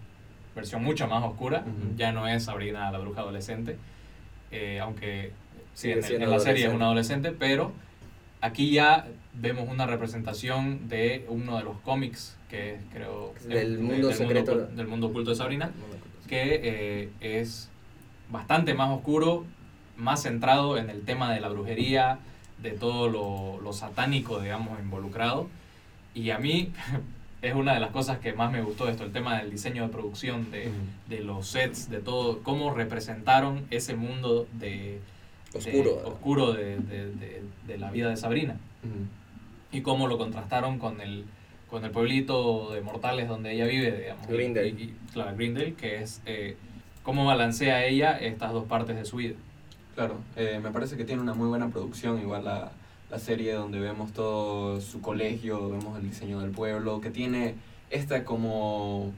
versión 0.56 0.81
mucho 0.81 1.09
más 1.09 1.25
oscura. 1.25 1.65
Ya 1.97 2.13
no 2.13 2.25
es 2.25 2.45
Sabrina 2.45 2.89
la 2.89 3.00
bruja 3.00 3.19
adolescente 3.19 3.75
eh, 4.51 4.80
aunque 4.80 5.31
sí, 5.74 5.92
en, 5.92 6.30
la 6.30 6.40
serie 6.40 6.68
es 6.68 6.74
un 6.74 6.81
adolescente, 6.81 7.31
pero 7.31 7.72
aquí 8.42 8.72
ya 8.72 9.07
vemos 9.34 9.69
una 9.69 9.86
representación 9.86 10.90
de 10.90 11.25
uno 11.28 11.57
de 11.57 11.63
los 11.63 11.80
cómics 11.81 12.38
que 12.50 12.80
creo 12.92 13.34
del 13.48 13.80
mundo 13.80 14.12
secreto. 14.12 14.56
del 14.56 14.88
mundo 14.88 15.07
oculto 15.07 15.30
de 15.30 15.36
Sabrina 15.36 15.72
que 16.28 16.60
eh, 16.63 17.10
es 17.22 17.69
bastante 18.30 18.74
más 18.74 18.90
oscuro 18.90 19.46
más 19.98 20.24
centrado 20.24 20.78
en 20.78 20.90
el 20.90 21.01
tema 21.01 21.34
de 21.34 21.42
la 21.42 21.50
brujería 21.50 22.19
de 22.62 22.72
todo 22.72 23.10
lo, 23.10 23.62
lo 23.62 23.74
satánico 23.74 24.40
digamos 24.40 24.80
involucrado. 24.80 25.48
Y 26.13 26.31
a 26.31 26.40
mí 26.40 26.72
es 27.41 27.56
una 27.56 27.74
de 27.74 27.80
las 27.80 27.91
cosas 27.91 28.19
que 28.19 28.33
más 28.33 28.51
me 28.51 28.62
gustó 28.62 28.86
de 28.86 28.91
esto, 28.91 29.03
el 29.03 29.12
tema 29.12 29.38
del 29.38 29.50
diseño 29.50 29.83
de 29.83 29.89
producción, 29.89 30.51
de, 30.51 30.69
de 31.07 31.19
los 31.21 31.47
sets, 31.47 31.89
de 31.89 32.00
todo, 32.00 32.44
cómo 32.44 32.74
representaron 32.74 33.65
ese 33.69 33.95
mundo 33.95 34.47
de 34.53 35.00
oscuro, 35.53 36.01
oscuro 36.06 36.53
de, 36.53 36.77
de, 37.65 37.77
la 37.77 37.91
vida 37.91 38.09
de 38.09 38.18
Sabrina. 38.18 38.57
Y 39.71 39.81
cómo 39.81 40.07
lo 40.07 40.18
contrastaron 40.18 40.80
con 40.80 41.00
el, 41.00 41.25
con 41.69 41.86
el 41.86 41.91
pueblito 41.91 42.74
de 42.74 42.81
mortales 42.81 43.27
donde 43.27 43.53
ella 43.53 43.65
vive, 43.65 44.00
digamos. 44.00 44.27
Grindel. 44.27 44.94
claro, 45.13 45.36
Grindel, 45.36 45.75
que 45.75 46.01
es 46.01 46.21
eh, 46.25 46.57
cómo 47.03 47.25
balancea 47.25 47.86
ella 47.86 48.18
estas 48.19 48.51
dos 48.51 48.65
partes 48.65 48.95
de 48.97 49.06
su 49.06 49.18
vida. 49.18 49.36
Claro, 49.95 50.18
eh, 50.36 50.59
me 50.62 50.71
parece 50.71 50.97
que 50.97 51.06
tiene 51.06 51.21
una 51.21 51.33
muy 51.33 51.47
buena 51.47 51.69
producción, 51.69 52.19
igual 52.19 52.45
la 52.45 52.71
la 53.10 53.20
serie 53.20 53.54
donde 53.54 53.80
vemos 53.80 54.12
todo 54.14 54.80
su 54.82 55.02
colegio, 55.02 55.70
vemos 55.70 55.98
el 55.98 56.10
diseño 56.10 56.40
del 56.40 56.52
pueblo, 56.52 57.02
que 57.02 57.10
tiene 57.10 57.56
esta 57.90 58.24
como 58.24 59.12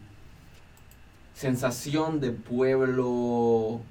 sensación 1.34 2.20
de 2.20 2.32
pueblo 2.32 3.82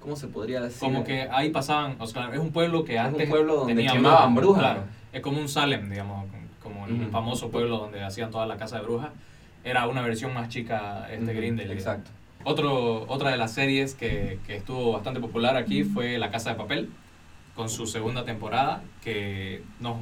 ¿cómo 0.00 0.16
se 0.16 0.28
podría 0.28 0.60
decir? 0.60 0.80
Como 0.80 1.02
que 1.02 1.28
ahí 1.32 1.50
pasaban, 1.50 1.96
o 1.98 2.06
sea, 2.06 2.30
es 2.32 2.38
un 2.38 2.52
pueblo 2.52 2.84
que 2.84 2.96
antes 2.98 3.24
un 3.24 3.28
pueblo 3.28 3.56
donde 3.56 3.86
quemaban 3.86 4.34
brujas. 4.36 4.62
Claro, 4.62 4.84
es 5.12 5.20
como 5.20 5.40
un 5.40 5.48
Salem, 5.48 5.90
digamos, 5.90 6.26
como 6.62 6.86
el 6.86 7.08
famoso 7.08 7.50
pueblo 7.50 7.78
donde 7.78 8.04
hacían 8.04 8.30
toda 8.30 8.46
la 8.46 8.56
casa 8.56 8.76
de 8.76 8.82
brujas. 8.82 9.10
Era 9.64 9.88
una 9.88 10.02
versión 10.02 10.32
más 10.32 10.48
chica 10.48 11.08
este 11.10 11.34
Grindel. 11.34 11.72
Exacto. 11.72 12.12
Otro, 12.44 13.04
otra 13.08 13.30
de 13.30 13.36
las 13.36 13.52
series 13.52 13.96
que, 13.96 14.38
que 14.46 14.56
estuvo 14.56 14.92
bastante 14.92 15.18
popular 15.18 15.56
aquí 15.56 15.82
fue 15.82 16.16
La 16.18 16.30
Casa 16.30 16.50
de 16.50 16.56
Papel 16.56 16.90
con 17.56 17.68
su 17.68 17.86
segunda 17.86 18.24
temporada, 18.24 18.82
que 19.02 19.62
nos, 19.80 19.96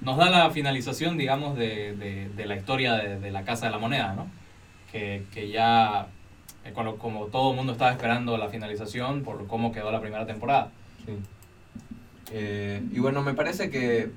nos 0.00 0.16
da 0.16 0.30
la 0.30 0.50
finalización, 0.50 1.16
digamos, 1.16 1.56
de, 1.56 1.94
de, 1.94 2.30
de 2.30 2.46
la 2.46 2.56
historia 2.56 2.94
de, 2.94 3.20
de, 3.20 3.30
la 3.30 3.44
Casa 3.44 3.66
de 3.66 3.72
la 3.72 3.78
Moneda, 3.78 4.14
¿no? 4.14 4.26
Que, 4.90 5.24
que 5.32 5.50
ya, 5.50 6.08
eh, 6.64 6.72
como 6.72 7.26
todo 7.26 7.50
el 7.50 7.56
mundo 7.56 7.72
estaba 7.72 7.90
esperando 7.90 8.38
la 8.38 8.48
finalización 8.48 9.22
por 9.22 9.46
cómo 9.46 9.70
quedó 9.70 9.92
la 9.92 10.00
primera 10.00 10.26
temporada. 10.26 10.70
Sí. 11.04 11.12
Eh, 12.32 12.82
y 12.90 12.98
bueno, 13.00 13.22
me 13.22 13.34
parece 13.34 13.70
que 13.70 14.10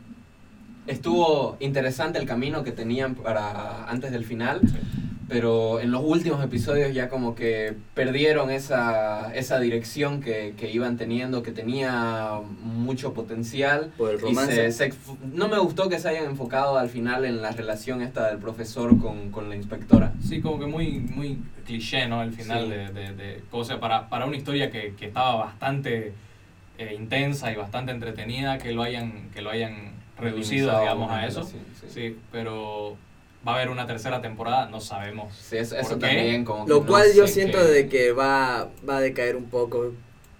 estuvo 0.87 1.57
interesante 1.59 2.19
el 2.19 2.25
camino 2.25 2.63
que 2.63 2.71
tenían 2.71 3.15
para 3.15 3.89
antes 3.89 4.11
del 4.11 4.23
final. 4.23 4.61
Sí 4.65 5.06
pero 5.27 5.81
en 5.81 5.91
los 5.91 6.01
últimos 6.03 6.43
episodios 6.43 6.93
ya 6.93 7.09
como 7.09 7.35
que 7.35 7.75
perdieron 7.93 8.49
esa, 8.49 9.33
esa 9.35 9.59
dirección 9.59 10.21
que, 10.21 10.53
que 10.57 10.71
iban 10.71 10.97
teniendo, 10.97 11.43
que 11.43 11.51
tenía 11.51 12.39
mucho 12.61 13.13
potencial. 13.13 13.91
Por 13.97 14.11
el 14.11 14.21
romance. 14.21 14.91
no 15.33 15.49
me 15.49 15.59
gustó 15.59 15.89
que 15.89 15.99
se 15.99 16.09
hayan 16.09 16.25
enfocado 16.25 16.77
al 16.77 16.89
final 16.89 17.25
en 17.25 17.41
la 17.41 17.51
relación 17.51 18.01
esta 18.01 18.29
del 18.29 18.37
profesor 18.37 18.97
con, 18.99 19.31
con 19.31 19.49
la 19.49 19.55
inspectora. 19.55 20.13
Sí, 20.23 20.41
como 20.41 20.59
que 20.59 20.65
muy, 20.65 20.99
muy 20.99 21.39
cliché, 21.65 22.07
¿no? 22.07 22.23
El 22.23 22.31
final 22.31 22.69
de, 22.69 22.87
de, 22.93 23.13
de, 23.13 23.43
cosa 23.51 23.79
para, 23.79 24.07
para 24.07 24.25
una 24.25 24.37
historia 24.37 24.71
que, 24.71 24.95
que 24.97 25.07
estaba 25.07 25.35
bastante 25.35 26.13
eh, 26.77 26.95
intensa 26.97 27.51
y 27.51 27.55
bastante 27.55 27.91
entretenida, 27.91 28.57
que 28.57 28.71
lo 28.71 28.83
hayan, 28.83 29.29
que 29.33 29.41
lo 29.41 29.49
hayan 29.49 29.91
reducido, 30.17 30.79
digamos, 30.79 31.11
a 31.11 31.27
eso. 31.27 31.43
sí, 31.89 32.17
pero 32.31 32.95
va 33.45 33.53
a 33.53 33.55
haber 33.55 33.69
una 33.69 33.85
tercera 33.85 34.21
temporada, 34.21 34.67
no 34.67 34.79
sabemos. 34.79 35.33
Sí, 35.35 35.57
eso, 35.57 35.75
también 35.97 36.45
como 36.45 36.67
Lo 36.67 36.85
cual 36.85 37.07
yo 37.15 37.27
siento 37.27 37.63
de 37.63 37.87
que 37.87 38.11
va, 38.11 38.69
va 38.87 38.97
a 38.97 39.01
decaer 39.01 39.35
un 39.35 39.45
poco. 39.45 39.93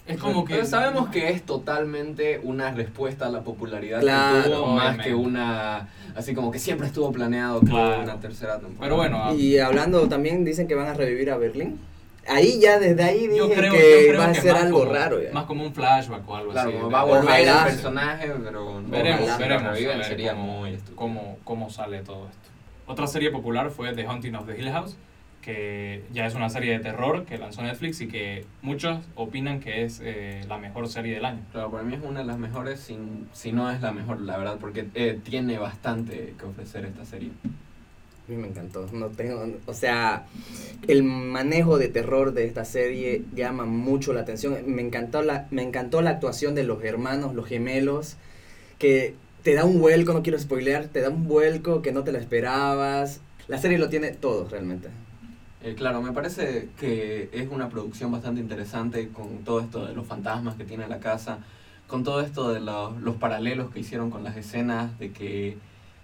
Es 0.08 0.18
como 0.18 0.46
que... 0.46 0.56
Pero 0.56 0.66
sabemos 0.66 1.10
que 1.10 1.30
es 1.30 1.44
totalmente 1.44 2.40
una 2.42 2.72
respuesta 2.72 3.28
a 3.28 3.30
la 3.30 3.42
popularidad 3.42 4.00
que 4.00 4.50
tuvo, 4.50 4.68
más 4.68 4.98
que 5.00 5.14
una... 5.14 5.90
Así 6.16 6.34
como 6.34 6.50
que 6.50 6.60
siempre 6.60 6.88
estuvo 6.88 7.12
planeado 7.12 7.60
claro. 7.60 8.04
una 8.04 8.20
tercera 8.20 8.54
temporada. 8.54 8.80
Pero 8.80 8.96
bueno... 8.96 9.22
Ah. 9.22 9.34
Y 9.34 9.60
hablando 9.60 10.08
también, 10.08 10.46
dicen 10.46 10.68
que 10.68 10.76
van 10.76 10.88
a 10.88 10.94
revivir 10.94 11.30
a 11.30 11.38
Berlín. 11.38 11.80
Ahí 12.26 12.60
ya, 12.60 12.80
desde 12.80 13.04
ahí 13.04 13.28
dije 13.28 13.54
que 13.54 14.16
va 14.18 14.26
a 14.26 14.34
ser 14.34 14.56
algo 14.56 14.86
raro. 14.86 15.20
Más 15.34 15.46
como 15.46 15.64
un 15.64 15.74
flashback 15.74 16.28
o 16.28 16.36
algo 16.36 16.52
así. 16.52 16.72
Claro, 16.72 16.90
va 16.90 17.02
a 17.02 17.04
volver 17.04 17.48
el 17.48 17.64
personaje, 17.66 18.32
pero... 18.44 18.82
Veremos, 18.88 19.38
veremos. 19.38 20.08
sería 20.08 20.34
muy 20.34 20.78
cómo, 20.96 21.38
cómo 21.44 21.70
sale 21.70 22.02
todo 22.02 22.28
esto. 22.28 22.57
Otra 22.88 23.06
serie 23.06 23.32
popular 23.32 23.70
fue 23.70 23.94
The 23.94 24.08
Haunting 24.08 24.36
of 24.36 24.48
the 24.48 24.58
Hill 24.58 24.72
House, 24.72 24.96
que 25.42 26.04
ya 26.14 26.26
es 26.26 26.36
una 26.36 26.50
serie 26.50 26.72
de 26.72 26.80
terror 26.80 27.26
que 27.26 27.38
lanzó 27.38 27.62
Netflix 27.62 28.00
y 28.00 28.08
que 28.08 28.46
muchos 28.62 29.00
opinan 29.16 29.60
que 29.60 29.84
es 29.84 30.02
eh, 30.02 30.46
la 30.48 30.58
mejor 30.58 30.88
serie 30.88 31.16
del 31.16 31.26
año. 31.26 31.42
Claro, 31.52 31.70
para 31.70 31.84
mí 31.84 31.96
es 31.96 32.02
una 32.02 32.22
de 32.22 32.26
las 32.26 32.38
mejores, 32.38 32.80
si, 32.80 32.98
si 33.34 33.52
no 33.52 33.70
es 33.70 33.82
la 33.82 33.92
mejor, 33.92 34.22
la 34.22 34.38
verdad, 34.38 34.58
porque 34.58 34.88
eh, 34.96 35.20
tiene 35.22 35.60
bastante 35.60 36.34
que 36.40 36.46
ofrecer 36.46 36.86
esta 36.86 37.04
serie. 37.04 37.32
A 37.44 38.32
mí 38.32 38.38
me 38.38 38.48
encantó. 38.48 38.88
No 38.94 39.08
tengo, 39.08 39.46
o 39.66 39.74
sea, 39.74 40.26
el 40.88 41.04
manejo 41.04 41.78
de 41.78 41.90
terror 41.90 42.34
de 42.34 42.46
esta 42.46 42.64
serie 42.64 43.24
llama 43.36 43.66
mucho 43.66 44.14
la 44.14 44.22
atención. 44.22 44.58
Me 44.66 44.82
encantó 44.82 45.22
la, 45.22 45.48
me 45.52 45.64
encantó 45.64 46.02
la 46.02 46.12
actuación 46.12 46.56
de 46.56 46.64
los 46.64 46.82
hermanos, 46.86 47.36
los 47.36 47.48
gemelos, 47.48 48.16
que 48.80 49.16
te 49.48 49.54
da 49.54 49.64
un 49.64 49.80
vuelco, 49.80 50.12
no 50.12 50.24
quiero 50.24 50.38
spoilear, 50.38 50.88
te 50.88 51.00
da 51.00 51.08
un 51.08 51.24
vuelco 51.24 51.82
que 51.82 51.94
no 51.94 52.04
te 52.04 52.12
lo 52.12 52.18
esperabas. 52.18 53.22
La 53.48 53.58
serie 53.58 53.78
lo 53.78 53.88
tiene 53.88 54.12
todo 54.12 54.46
realmente. 54.50 54.90
Eh, 55.64 55.74
claro, 55.74 56.02
me 56.02 56.12
parece 56.12 56.68
que 56.78 57.30
es 57.32 57.48
una 57.50 57.70
producción 57.70 58.12
bastante 58.12 58.42
interesante 58.42 59.08
con 59.08 59.46
todo 59.46 59.62
esto 59.62 59.86
de 59.86 59.94
los 59.94 60.06
fantasmas 60.06 60.56
que 60.56 60.66
tiene 60.66 60.86
la 60.90 61.00
casa, 61.00 61.40
con 61.88 62.04
todo 62.04 62.20
esto 62.20 62.52
de 62.52 62.60
los, 62.60 63.02
los 63.02 63.16
paralelos 63.16 63.72
que 63.72 63.80
hicieron 63.80 64.10
con 64.10 64.26
las 64.26 64.36
escenas, 64.36 65.00
de 65.00 65.14
que 65.14 65.58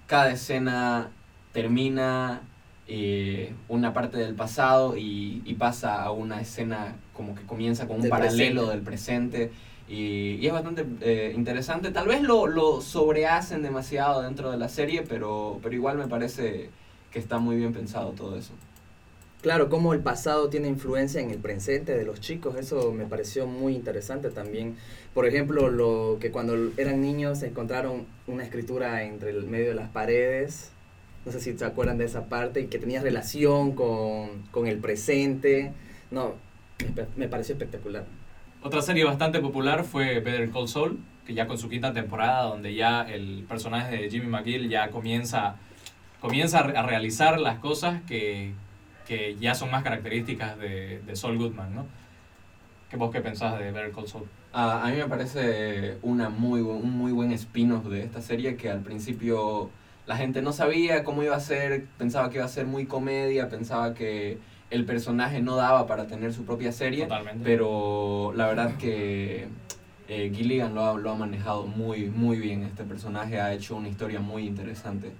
cada 0.08 0.32
escena 0.32 1.10
termina 1.52 2.44
eh, 2.88 3.54
una 3.68 3.94
parte 3.94 4.20
del 4.20 4.36
pasado 4.36 4.96
y, 4.96 5.42
y, 5.44 5.56
pasa 5.56 6.02
a 6.02 6.12
una 6.12 6.40
escena 6.40 6.96
como 7.14 7.36
que 7.36 7.42
comienza 7.42 7.90
con 7.90 8.00
un 8.00 8.08
paralelo 8.08 8.68
del 8.68 8.84
presente. 8.84 9.52
Y, 9.94 10.46
es 10.46 10.54
bastante 10.54 10.86
eh, 11.02 11.34
interesante. 11.36 11.92
Tal 11.92 12.08
vez 12.08 12.22
lo, 12.22 12.48
lo 12.48 12.82
sobrehacen 12.82 13.62
demasiado 13.62 14.22
dentro 14.22 14.52
de 14.52 14.58
la 14.58 14.70
serie, 14.70 15.04
pero, 15.08 15.60
pero 15.62 15.76
igual 15.76 15.98
me 15.98 16.08
parece 16.08 16.70
que 17.12 17.20
está 17.20 17.38
muy 17.38 17.58
bien 17.58 17.74
pensado 17.74 18.12
todo 18.12 18.38
eso. 18.38 18.54
Claro, 19.42 19.70
cómo 19.70 19.94
el 19.94 20.00
pasado 20.00 20.50
tiene 20.50 20.70
influencia 20.70 21.20
en 21.20 21.30
el 21.30 21.38
presente 21.38 21.98
de 21.98 22.06
los 22.06 22.22
chicos, 22.22 22.56
eso 22.56 22.94
me 22.94 23.06
pareció 23.06 23.46
muy 23.46 23.76
interesante 23.76 24.30
también. 24.30 24.78
Por 25.14 25.28
ejemplo, 25.28 25.70
lo 25.70 26.18
que 26.22 26.32
cuando 26.32 26.56
eran 26.78 27.02
niños 27.02 27.44
encontraron 27.44 28.06
una 28.26 28.44
escritura 28.44 29.04
entre 29.04 29.32
el 29.32 29.46
medio 29.46 29.68
de 29.68 29.76
las 29.76 29.90
paredes 29.90 30.72
no 31.26 31.32
sé 31.32 31.40
si 31.40 31.58
se 31.58 31.66
acuerdan 31.66 31.98
de 31.98 32.06
esa 32.06 32.26
parte, 32.28 32.62
y 32.62 32.68
que 32.68 32.80
tenía 32.80 33.02
relación 33.02 33.74
con, 33.74 34.44
con 34.52 34.68
el 34.68 34.78
presente. 34.80 35.72
No, 36.12 36.34
me, 37.16 37.28
pareció 37.28 37.54
espectacular. 37.54 38.06
Otra 38.66 38.82
serie 38.82 39.04
bastante 39.04 39.42
popular 39.42 39.84
fue 39.84 40.22
Better 40.22 40.50
Call 40.50 40.70
Saul, 40.70 40.98
que 41.28 41.34
ya 41.34 41.48
con 41.48 41.58
su 41.58 41.68
quinta 41.68 41.92
temporada, 41.92 42.44
donde 42.44 42.74
ya 42.74 43.02
el 43.02 43.44
personaje 43.46 43.98
de 43.98 44.10
Jimmy 44.10 44.28
McGill 44.28 44.70
ya 44.70 44.90
comienza, 44.90 45.58
comienza 46.22 46.60
a 46.60 46.84
realizar 46.84 47.42
las 47.42 47.60
cosas 47.60 48.02
que, 48.08 48.54
que 49.06 49.36
ya 49.36 49.54
son 49.54 49.70
más 49.70 49.84
características 49.84 50.58
de, 50.58 51.02
de 51.06 51.16
Saul 51.18 51.38
Goodman, 51.38 51.76
¿no? 51.76 51.86
¿Qué 52.90 52.96
vos 52.96 53.12
qué 53.12 53.20
pensás 53.20 53.60
de 53.60 53.74
Better 53.74 53.92
Call 53.92 54.08
Saul? 54.08 54.30
a 54.54 54.88
mí 54.90 54.98
me 54.98 55.08
parece 55.10 55.98
una 56.02 56.30
muy, 56.30 56.62
un 56.62 56.98
muy 56.98 57.12
buen 57.12 57.34
spin-off 57.34 57.86
de 57.88 58.04
esta 58.04 58.22
serie 58.22 58.56
que 58.56 58.70
al 58.70 58.82
principio 58.82 59.72
la 60.06 60.16
gente 60.16 60.42
no 60.42 60.54
sabía 60.54 61.04
cómo 61.04 61.22
iba 61.22 61.36
a 61.36 61.40
ser, 61.42 61.88
pensaba 61.98 62.30
que 62.30 62.38
iba 62.38 62.46
a 62.46 62.50
ser 62.50 62.66
muy 62.66 62.86
comedia, 62.86 63.50
pensaba 63.50 63.94
que 63.94 64.38
el 64.74 64.86
personaje 64.86 65.40
no 65.40 65.56
daba 65.56 65.86
para 65.86 66.08
tener 66.08 66.34
su 66.34 66.46
propia 66.46 66.72
serie, 66.72 67.08
pero 67.44 68.34
la 68.36 68.48
verdad 68.48 68.76
que 68.78 69.48
eh, 70.08 70.32
Gilligan 70.34 70.74
lo 70.74 70.86
ha, 70.86 70.98
lo 70.98 71.12
ha, 71.12 71.16
manejado 71.16 71.68
muy, 71.68 72.10
muy 72.10 72.38
bien. 72.40 72.64
Este 72.64 72.84
personaje 72.84 73.40
ha 73.40 73.54
hecho 73.54 73.76
una 73.76 73.88
historia 73.88 74.20
muy 74.20 74.48
interesante. 74.48 75.12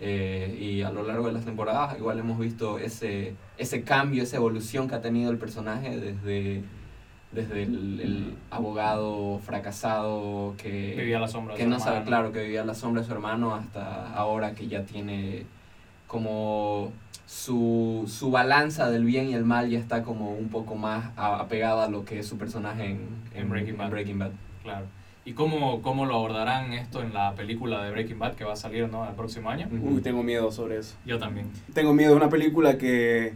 Eh, 0.00 0.58
y 0.60 0.82
a 0.82 0.90
lo 0.90 1.04
largo 1.04 1.28
de 1.28 1.32
las 1.32 1.44
temporadas 1.44 1.96
igual 1.96 2.18
hemos 2.18 2.38
visto 2.38 2.78
ese, 2.78 3.34
ese 3.56 3.82
cambio, 3.82 4.24
esa 4.24 4.36
evolución 4.36 4.88
que 4.88 4.96
ha 4.96 5.00
tenido 5.00 5.30
el 5.30 5.38
personaje 5.38 5.98
desde 5.98 6.62
desde 7.32 7.64
el, 7.64 8.34
abogado 8.50 9.40
fracasado 9.40 10.54
que 10.56 10.94
vivía 10.96 11.18
la 11.18 11.28
sombra 11.28 11.54
que 11.54 11.66
no 11.66 11.80
sabe 11.80 12.04
claro 12.04 12.30
que 12.32 12.42
vivía 12.42 12.64
la 12.64 12.74
sombra 12.74 13.02
de 13.02 13.08
su 13.08 13.12
hermano 13.12 13.54
hasta 13.54 14.14
ahora 14.14 14.54
que 14.54 14.68
ya 14.68 14.84
tiene 14.84 15.44
como 16.06 16.92
su, 17.26 18.04
su 18.06 18.30
balanza 18.30 18.88
del 18.90 19.04
bien 19.04 19.28
y 19.28 19.34
el 19.34 19.44
mal 19.44 19.68
ya 19.68 19.78
está 19.78 20.02
como 20.02 20.30
un 20.30 20.48
poco 20.48 20.76
más 20.76 21.10
apegada 21.16 21.84
a 21.84 21.90
lo 21.90 22.04
que 22.04 22.20
es 22.20 22.26
su 22.26 22.38
personaje 22.38 22.86
en, 22.86 23.08
en, 23.34 23.50
Breaking, 23.50 23.76
Bad. 23.76 23.90
Breaking 23.90 24.18
Bad. 24.18 24.30
Claro. 24.62 24.86
¿Y 25.24 25.32
cómo, 25.32 25.82
cómo 25.82 26.06
lo 26.06 26.14
abordarán 26.14 26.72
esto 26.72 27.02
en 27.02 27.12
la 27.12 27.34
película 27.34 27.82
de 27.82 27.90
Breaking 27.90 28.20
Bad 28.20 28.34
que 28.36 28.44
va 28.44 28.52
a 28.52 28.56
salir 28.56 28.88
¿no? 28.88 29.08
el 29.08 29.14
próximo 29.16 29.50
año? 29.50 29.68
Uy, 29.82 30.00
tengo 30.00 30.22
miedo 30.22 30.52
sobre 30.52 30.78
eso. 30.78 30.94
Yo 31.04 31.18
también. 31.18 31.48
Tengo 31.74 31.92
miedo 31.92 32.12
de 32.12 32.16
una 32.16 32.30
película 32.30 32.78
que 32.78 33.34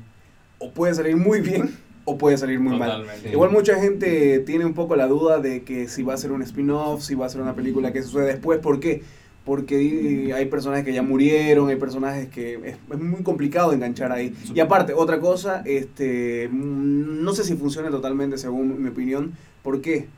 o 0.61 0.71
puede 0.71 0.95
salir 0.95 1.17
muy 1.17 1.41
bien 1.41 1.77
o 2.05 2.17
puede 2.17 2.39
salir 2.39 2.61
muy 2.61 2.79
mal. 2.79 3.07
Igual 3.31 3.51
mucha 3.51 3.81
gente 3.81 4.39
tiene 4.41 4.65
un 4.65 4.75
poco 4.75 4.95
la 4.95 5.09
duda 5.09 5.41
de 5.41 5.65
que 5.65 5.89
si 5.89 6.05
va 6.05 6.15
a 6.15 6.17
ser 6.17 6.31
un 6.31 6.43
spin-off, 6.43 7.03
si 7.03 7.17
va 7.17 7.27
a 7.27 7.29
ser 7.29 7.41
una 7.41 7.55
película 7.55 7.93
que 7.93 8.03
sucede 8.03 8.27
después. 8.27 8.61
¿Por 8.61 8.79
qué? 8.79 9.03
Porque 9.45 10.33
hay 10.35 10.47
personajes 10.47 10.85
que 10.85 10.93
ya 10.93 11.03
murieron, 11.03 11.71
hay 11.71 11.77
personajes 11.77 12.29
que 12.29 12.61
es, 12.65 12.99
muy 13.01 13.23
complicado 13.23 13.73
enganchar 13.73 14.13
ahí. 14.13 14.35
Y 14.55 14.61
aparte, 14.61 14.93
otra 14.93 15.19
cosa, 15.21 15.63
este, 15.65 16.49
no 16.53 17.33
sé 17.33 17.45
si 17.45 17.57
funciona 17.57 17.91
totalmente 17.91 18.39
según 18.39 18.83
mi 18.83 18.89
opinión. 18.91 19.33
¿Por 19.63 19.81
qué? 19.81 20.09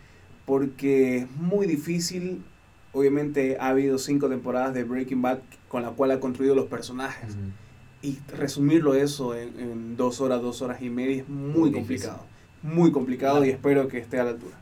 Porque 0.45 1.19
es 1.19 1.31
muy 1.37 1.67
difícil, 1.67 2.43
obviamente 2.93 3.57
ha 3.61 3.69
habido 3.69 3.99
cinco 3.99 4.29
temporadas 4.29 4.75
de 4.75 4.85
Breaking 4.85 5.23
Bad 5.23 5.39
con 5.69 5.83
la 5.83 5.91
cual 5.91 6.11
ha 6.11 6.21
construido 6.21 6.55
los 6.55 6.67
personajes 6.67 7.37
y 8.03 8.19
resumirlo 8.37 8.95
eso 8.95 9.35
en, 9.37 9.97
dos 9.97 10.21
horas, 10.21 10.43
dos 10.43 10.61
horas 10.61 10.83
y 10.83 10.91
media 10.91 11.23
es 11.23 11.29
muy, 11.29 11.71
complicado. 11.71 12.25
Muy 12.63 12.91
complicado 12.91 13.45
y 13.45 13.51
espero 13.51 13.89
que 13.89 13.99
esté 13.99 14.19
a 14.21 14.25
la 14.25 14.31
altura. 14.31 14.57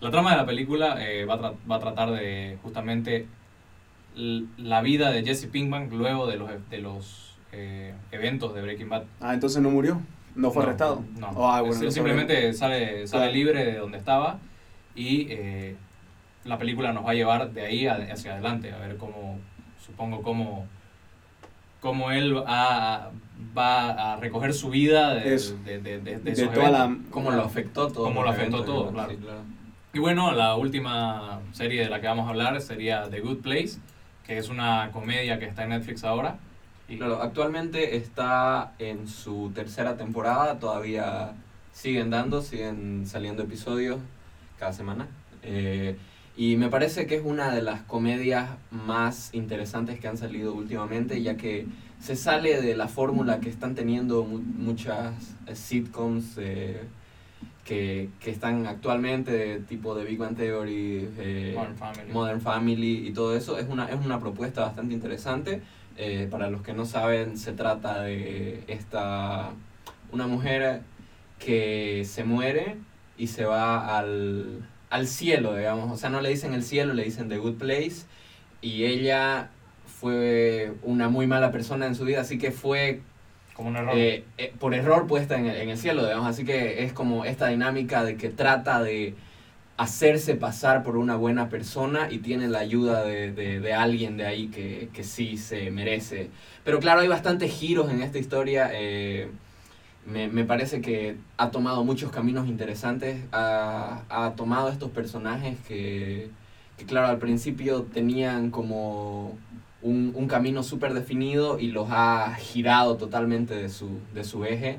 La 0.00 0.10
trama 0.10 0.32
de 0.32 0.36
la 0.36 0.46
película 0.46 0.96
eh, 1.08 1.24
va, 1.24 1.34
a 1.34 1.54
va, 1.70 1.76
a 1.76 1.78
tratar 1.78 2.10
de 2.10 2.58
justamente 2.62 3.26
la 4.14 4.82
vida 4.82 5.10
de 5.10 5.24
Jesse 5.24 5.46
Pinkman 5.46 5.90
luego 5.90 6.26
de 6.26 6.36
los, 6.36 6.50
de 6.70 6.78
los 6.78 7.36
eh, 7.52 7.94
eventos 8.10 8.54
de 8.54 8.62
Breaking 8.62 8.88
Bad. 8.88 9.04
Ah, 9.20 9.34
entonces 9.34 9.62
no 9.62 9.70
murió, 9.70 10.00
no 10.34 10.50
fue 10.50 10.62
arrestado. 10.64 11.04
No, 11.18 11.32
ah, 11.46 11.62
simplemente 11.90 12.52
sale, 12.52 13.06
sale 13.06 13.32
libre 13.32 13.64
de 13.64 13.78
donde 13.78 13.98
estaba 13.98 14.38
y 14.94 15.26
eh, 15.30 15.76
la 16.44 16.58
película 16.58 16.92
nos 16.92 17.06
va 17.06 17.10
a 17.10 17.14
llevar 17.14 17.52
de 17.52 17.62
ahí 17.62 17.86
hacia 17.86 18.32
adelante, 18.32 18.72
a 18.72 18.78
ver 18.78 18.96
cómo, 18.96 19.38
supongo 19.80 20.22
cómo 20.22 20.66
cómo 21.82 22.12
él 22.12 22.34
va 22.36 24.12
a 24.12 24.16
recoger 24.16 24.54
su 24.54 24.70
vida 24.70 25.14
de, 25.14 25.36
de, 25.64 25.80
de, 25.80 26.18
de, 26.18 27.00
cómo 27.10 27.32
lo 27.32 27.42
afectó 27.42 27.88
todo. 27.88 28.04
Cómo 28.04 28.22
lo 28.22 28.30
afectó 28.30 28.64
todo, 28.64 28.92
claro. 28.92 29.12
Y 29.92 29.98
bueno, 29.98 30.32
la 30.32 30.54
última 30.54 31.40
serie 31.50 31.82
de 31.82 31.90
la 31.90 32.00
que 32.00 32.06
vamos 32.06 32.26
a 32.26 32.30
hablar 32.30 32.58
sería 32.62 33.10
The 33.10 33.20
Good 33.20 33.38
Place, 33.38 33.78
que 34.32 34.38
es 34.38 34.48
una 34.48 34.90
comedia 34.92 35.38
que 35.38 35.44
está 35.44 35.64
en 35.64 35.70
Netflix 35.70 36.04
ahora. 36.04 36.38
Y 36.88 36.96
claro, 36.96 37.20
actualmente 37.22 37.96
está 37.96 38.72
en 38.78 39.06
su 39.06 39.52
tercera 39.54 39.96
temporada, 39.98 40.58
todavía 40.58 41.34
siguen 41.72 42.08
dando, 42.08 42.40
siguen 42.40 43.06
saliendo 43.06 43.42
episodios 43.42 43.98
cada 44.58 44.72
semana. 44.72 45.06
Eh, 45.42 45.96
y 46.34 46.56
me 46.56 46.70
parece 46.70 47.06
que 47.06 47.16
es 47.16 47.22
una 47.22 47.54
de 47.54 47.60
las 47.60 47.82
comedias 47.82 48.48
más 48.70 49.34
interesantes 49.34 50.00
que 50.00 50.08
han 50.08 50.16
salido 50.16 50.54
últimamente, 50.54 51.20
ya 51.22 51.36
que 51.36 51.66
se 52.00 52.16
sale 52.16 52.62
de 52.62 52.74
la 52.74 52.88
fórmula 52.88 53.38
que 53.38 53.50
están 53.50 53.74
teniendo 53.74 54.24
muchas 54.24 55.12
eh, 55.46 55.54
sitcoms 55.54 56.38
eh, 56.38 56.80
que, 57.64 58.10
que, 58.20 58.30
están 58.30 58.66
actualmente, 58.66 59.60
tipo 59.68 59.94
de 59.94 60.04
Big 60.04 60.18
Bang 60.18 60.36
Theory, 60.36 61.08
eh, 61.18 61.54
Modern, 62.12 62.40
Family. 62.40 63.06
y 63.06 63.12
todo 63.12 63.36
eso. 63.36 63.58
Es 63.58 63.68
una, 63.68 63.86
es 63.86 64.04
una 64.04 64.18
propuesta 64.20 64.62
bastante 64.62 64.94
interesante. 64.94 65.62
para 66.30 66.50
los 66.50 66.62
que 66.62 66.72
no 66.72 66.84
saben, 66.86 67.38
se 67.38 67.52
trata 67.52 68.02
de 68.02 68.64
esta 68.66 69.50
una 70.10 70.26
mujer 70.26 70.82
que 71.38 72.04
se 72.04 72.24
muere 72.24 72.76
y 73.16 73.28
se 73.28 73.44
va 73.44 73.98
al 73.98 74.62
al 74.92 75.08
cielo, 75.08 75.56
digamos. 75.56 75.90
O 75.90 75.96
sea, 75.96 76.10
no 76.10 76.20
le 76.20 76.28
dicen 76.28 76.52
el 76.52 76.62
cielo, 76.62 76.92
le 76.92 77.04
dicen 77.04 77.28
The 77.28 77.38
Good 77.38 77.54
Place. 77.54 78.04
Y 78.60 78.84
ella 78.84 79.50
fue 79.86 80.74
una 80.82 81.08
muy 81.08 81.26
mala 81.26 81.50
persona 81.50 81.86
en 81.86 81.94
su 81.94 82.04
vida, 82.04 82.20
así 82.20 82.38
que 82.38 82.52
fue 82.52 83.00
como 83.54 83.68
un 83.68 83.76
error. 83.76 83.96
Eh, 83.96 84.24
eh, 84.38 84.52
por 84.58 84.74
error 84.74 85.06
puesta 85.06 85.38
en 85.38 85.46
el, 85.46 85.56
en 85.56 85.68
el 85.70 85.78
cielo, 85.78 86.04
digamos. 86.04 86.26
Así 86.26 86.44
que 86.44 86.84
es 86.84 86.92
como 86.92 87.24
esta 87.24 87.48
dinámica 87.48 88.04
de 88.04 88.16
que 88.16 88.28
trata 88.28 88.82
de 88.82 89.14
hacerse 89.76 90.34
pasar 90.34 90.82
por 90.82 90.96
una 90.96 91.16
buena 91.16 91.48
persona 91.48 92.08
y 92.10 92.18
tiene 92.18 92.48
la 92.48 92.60
ayuda 92.60 93.04
de, 93.04 93.32
de, 93.32 93.74
alguien 93.74 94.16
de 94.16 94.26
ahí 94.26 94.48
que, 94.48 94.88
que, 94.92 95.02
sí 95.02 95.36
se 95.36 95.70
merece. 95.70 96.30
Pero 96.64 96.78
claro, 96.78 97.00
hay 97.00 97.08
bastantes 97.08 97.50
giros 97.52 97.90
en 97.90 98.02
esta 98.02 98.18
historia. 98.18 98.70
Eh, 98.72 99.28
me, 100.06 100.28
me, 100.28 100.44
parece 100.44 100.80
que 100.80 101.16
ha 101.36 101.50
tomado 101.50 101.84
muchos 101.84 102.10
caminos 102.10 102.48
interesantes, 102.48 103.22
ha, 103.32 104.02
ha 104.08 104.32
tomado 104.34 104.68
estos 104.68 104.90
personajes 104.90 105.58
que, 105.66 106.28
que, 106.76 106.84
claro, 106.84 107.08
al 107.08 107.18
principio 107.18 107.82
tenían 107.82 108.50
como 108.50 109.38
un, 109.82 110.12
un 110.14 110.26
camino 110.26 110.62
súper 110.62 110.94
definido 110.94 111.58
y 111.58 111.68
los 111.72 111.88
ha 111.90 112.34
girado 112.34 112.96
totalmente 112.96 113.54
de 113.54 113.68
su, 113.68 113.98
de 114.14 114.24
su 114.24 114.44
eje. 114.44 114.78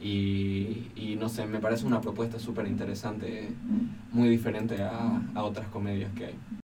Y, 0.00 0.90
y 0.96 1.16
no 1.18 1.28
sé, 1.28 1.46
me 1.46 1.60
parece 1.60 1.86
una 1.86 2.00
propuesta 2.00 2.38
súper 2.40 2.66
interesante, 2.66 3.52
muy 4.10 4.28
diferente 4.28 4.82
a, 4.82 5.22
a 5.34 5.44
otras 5.44 5.68
comedias 5.68 6.10
que 6.14 6.26
hay. 6.26 6.61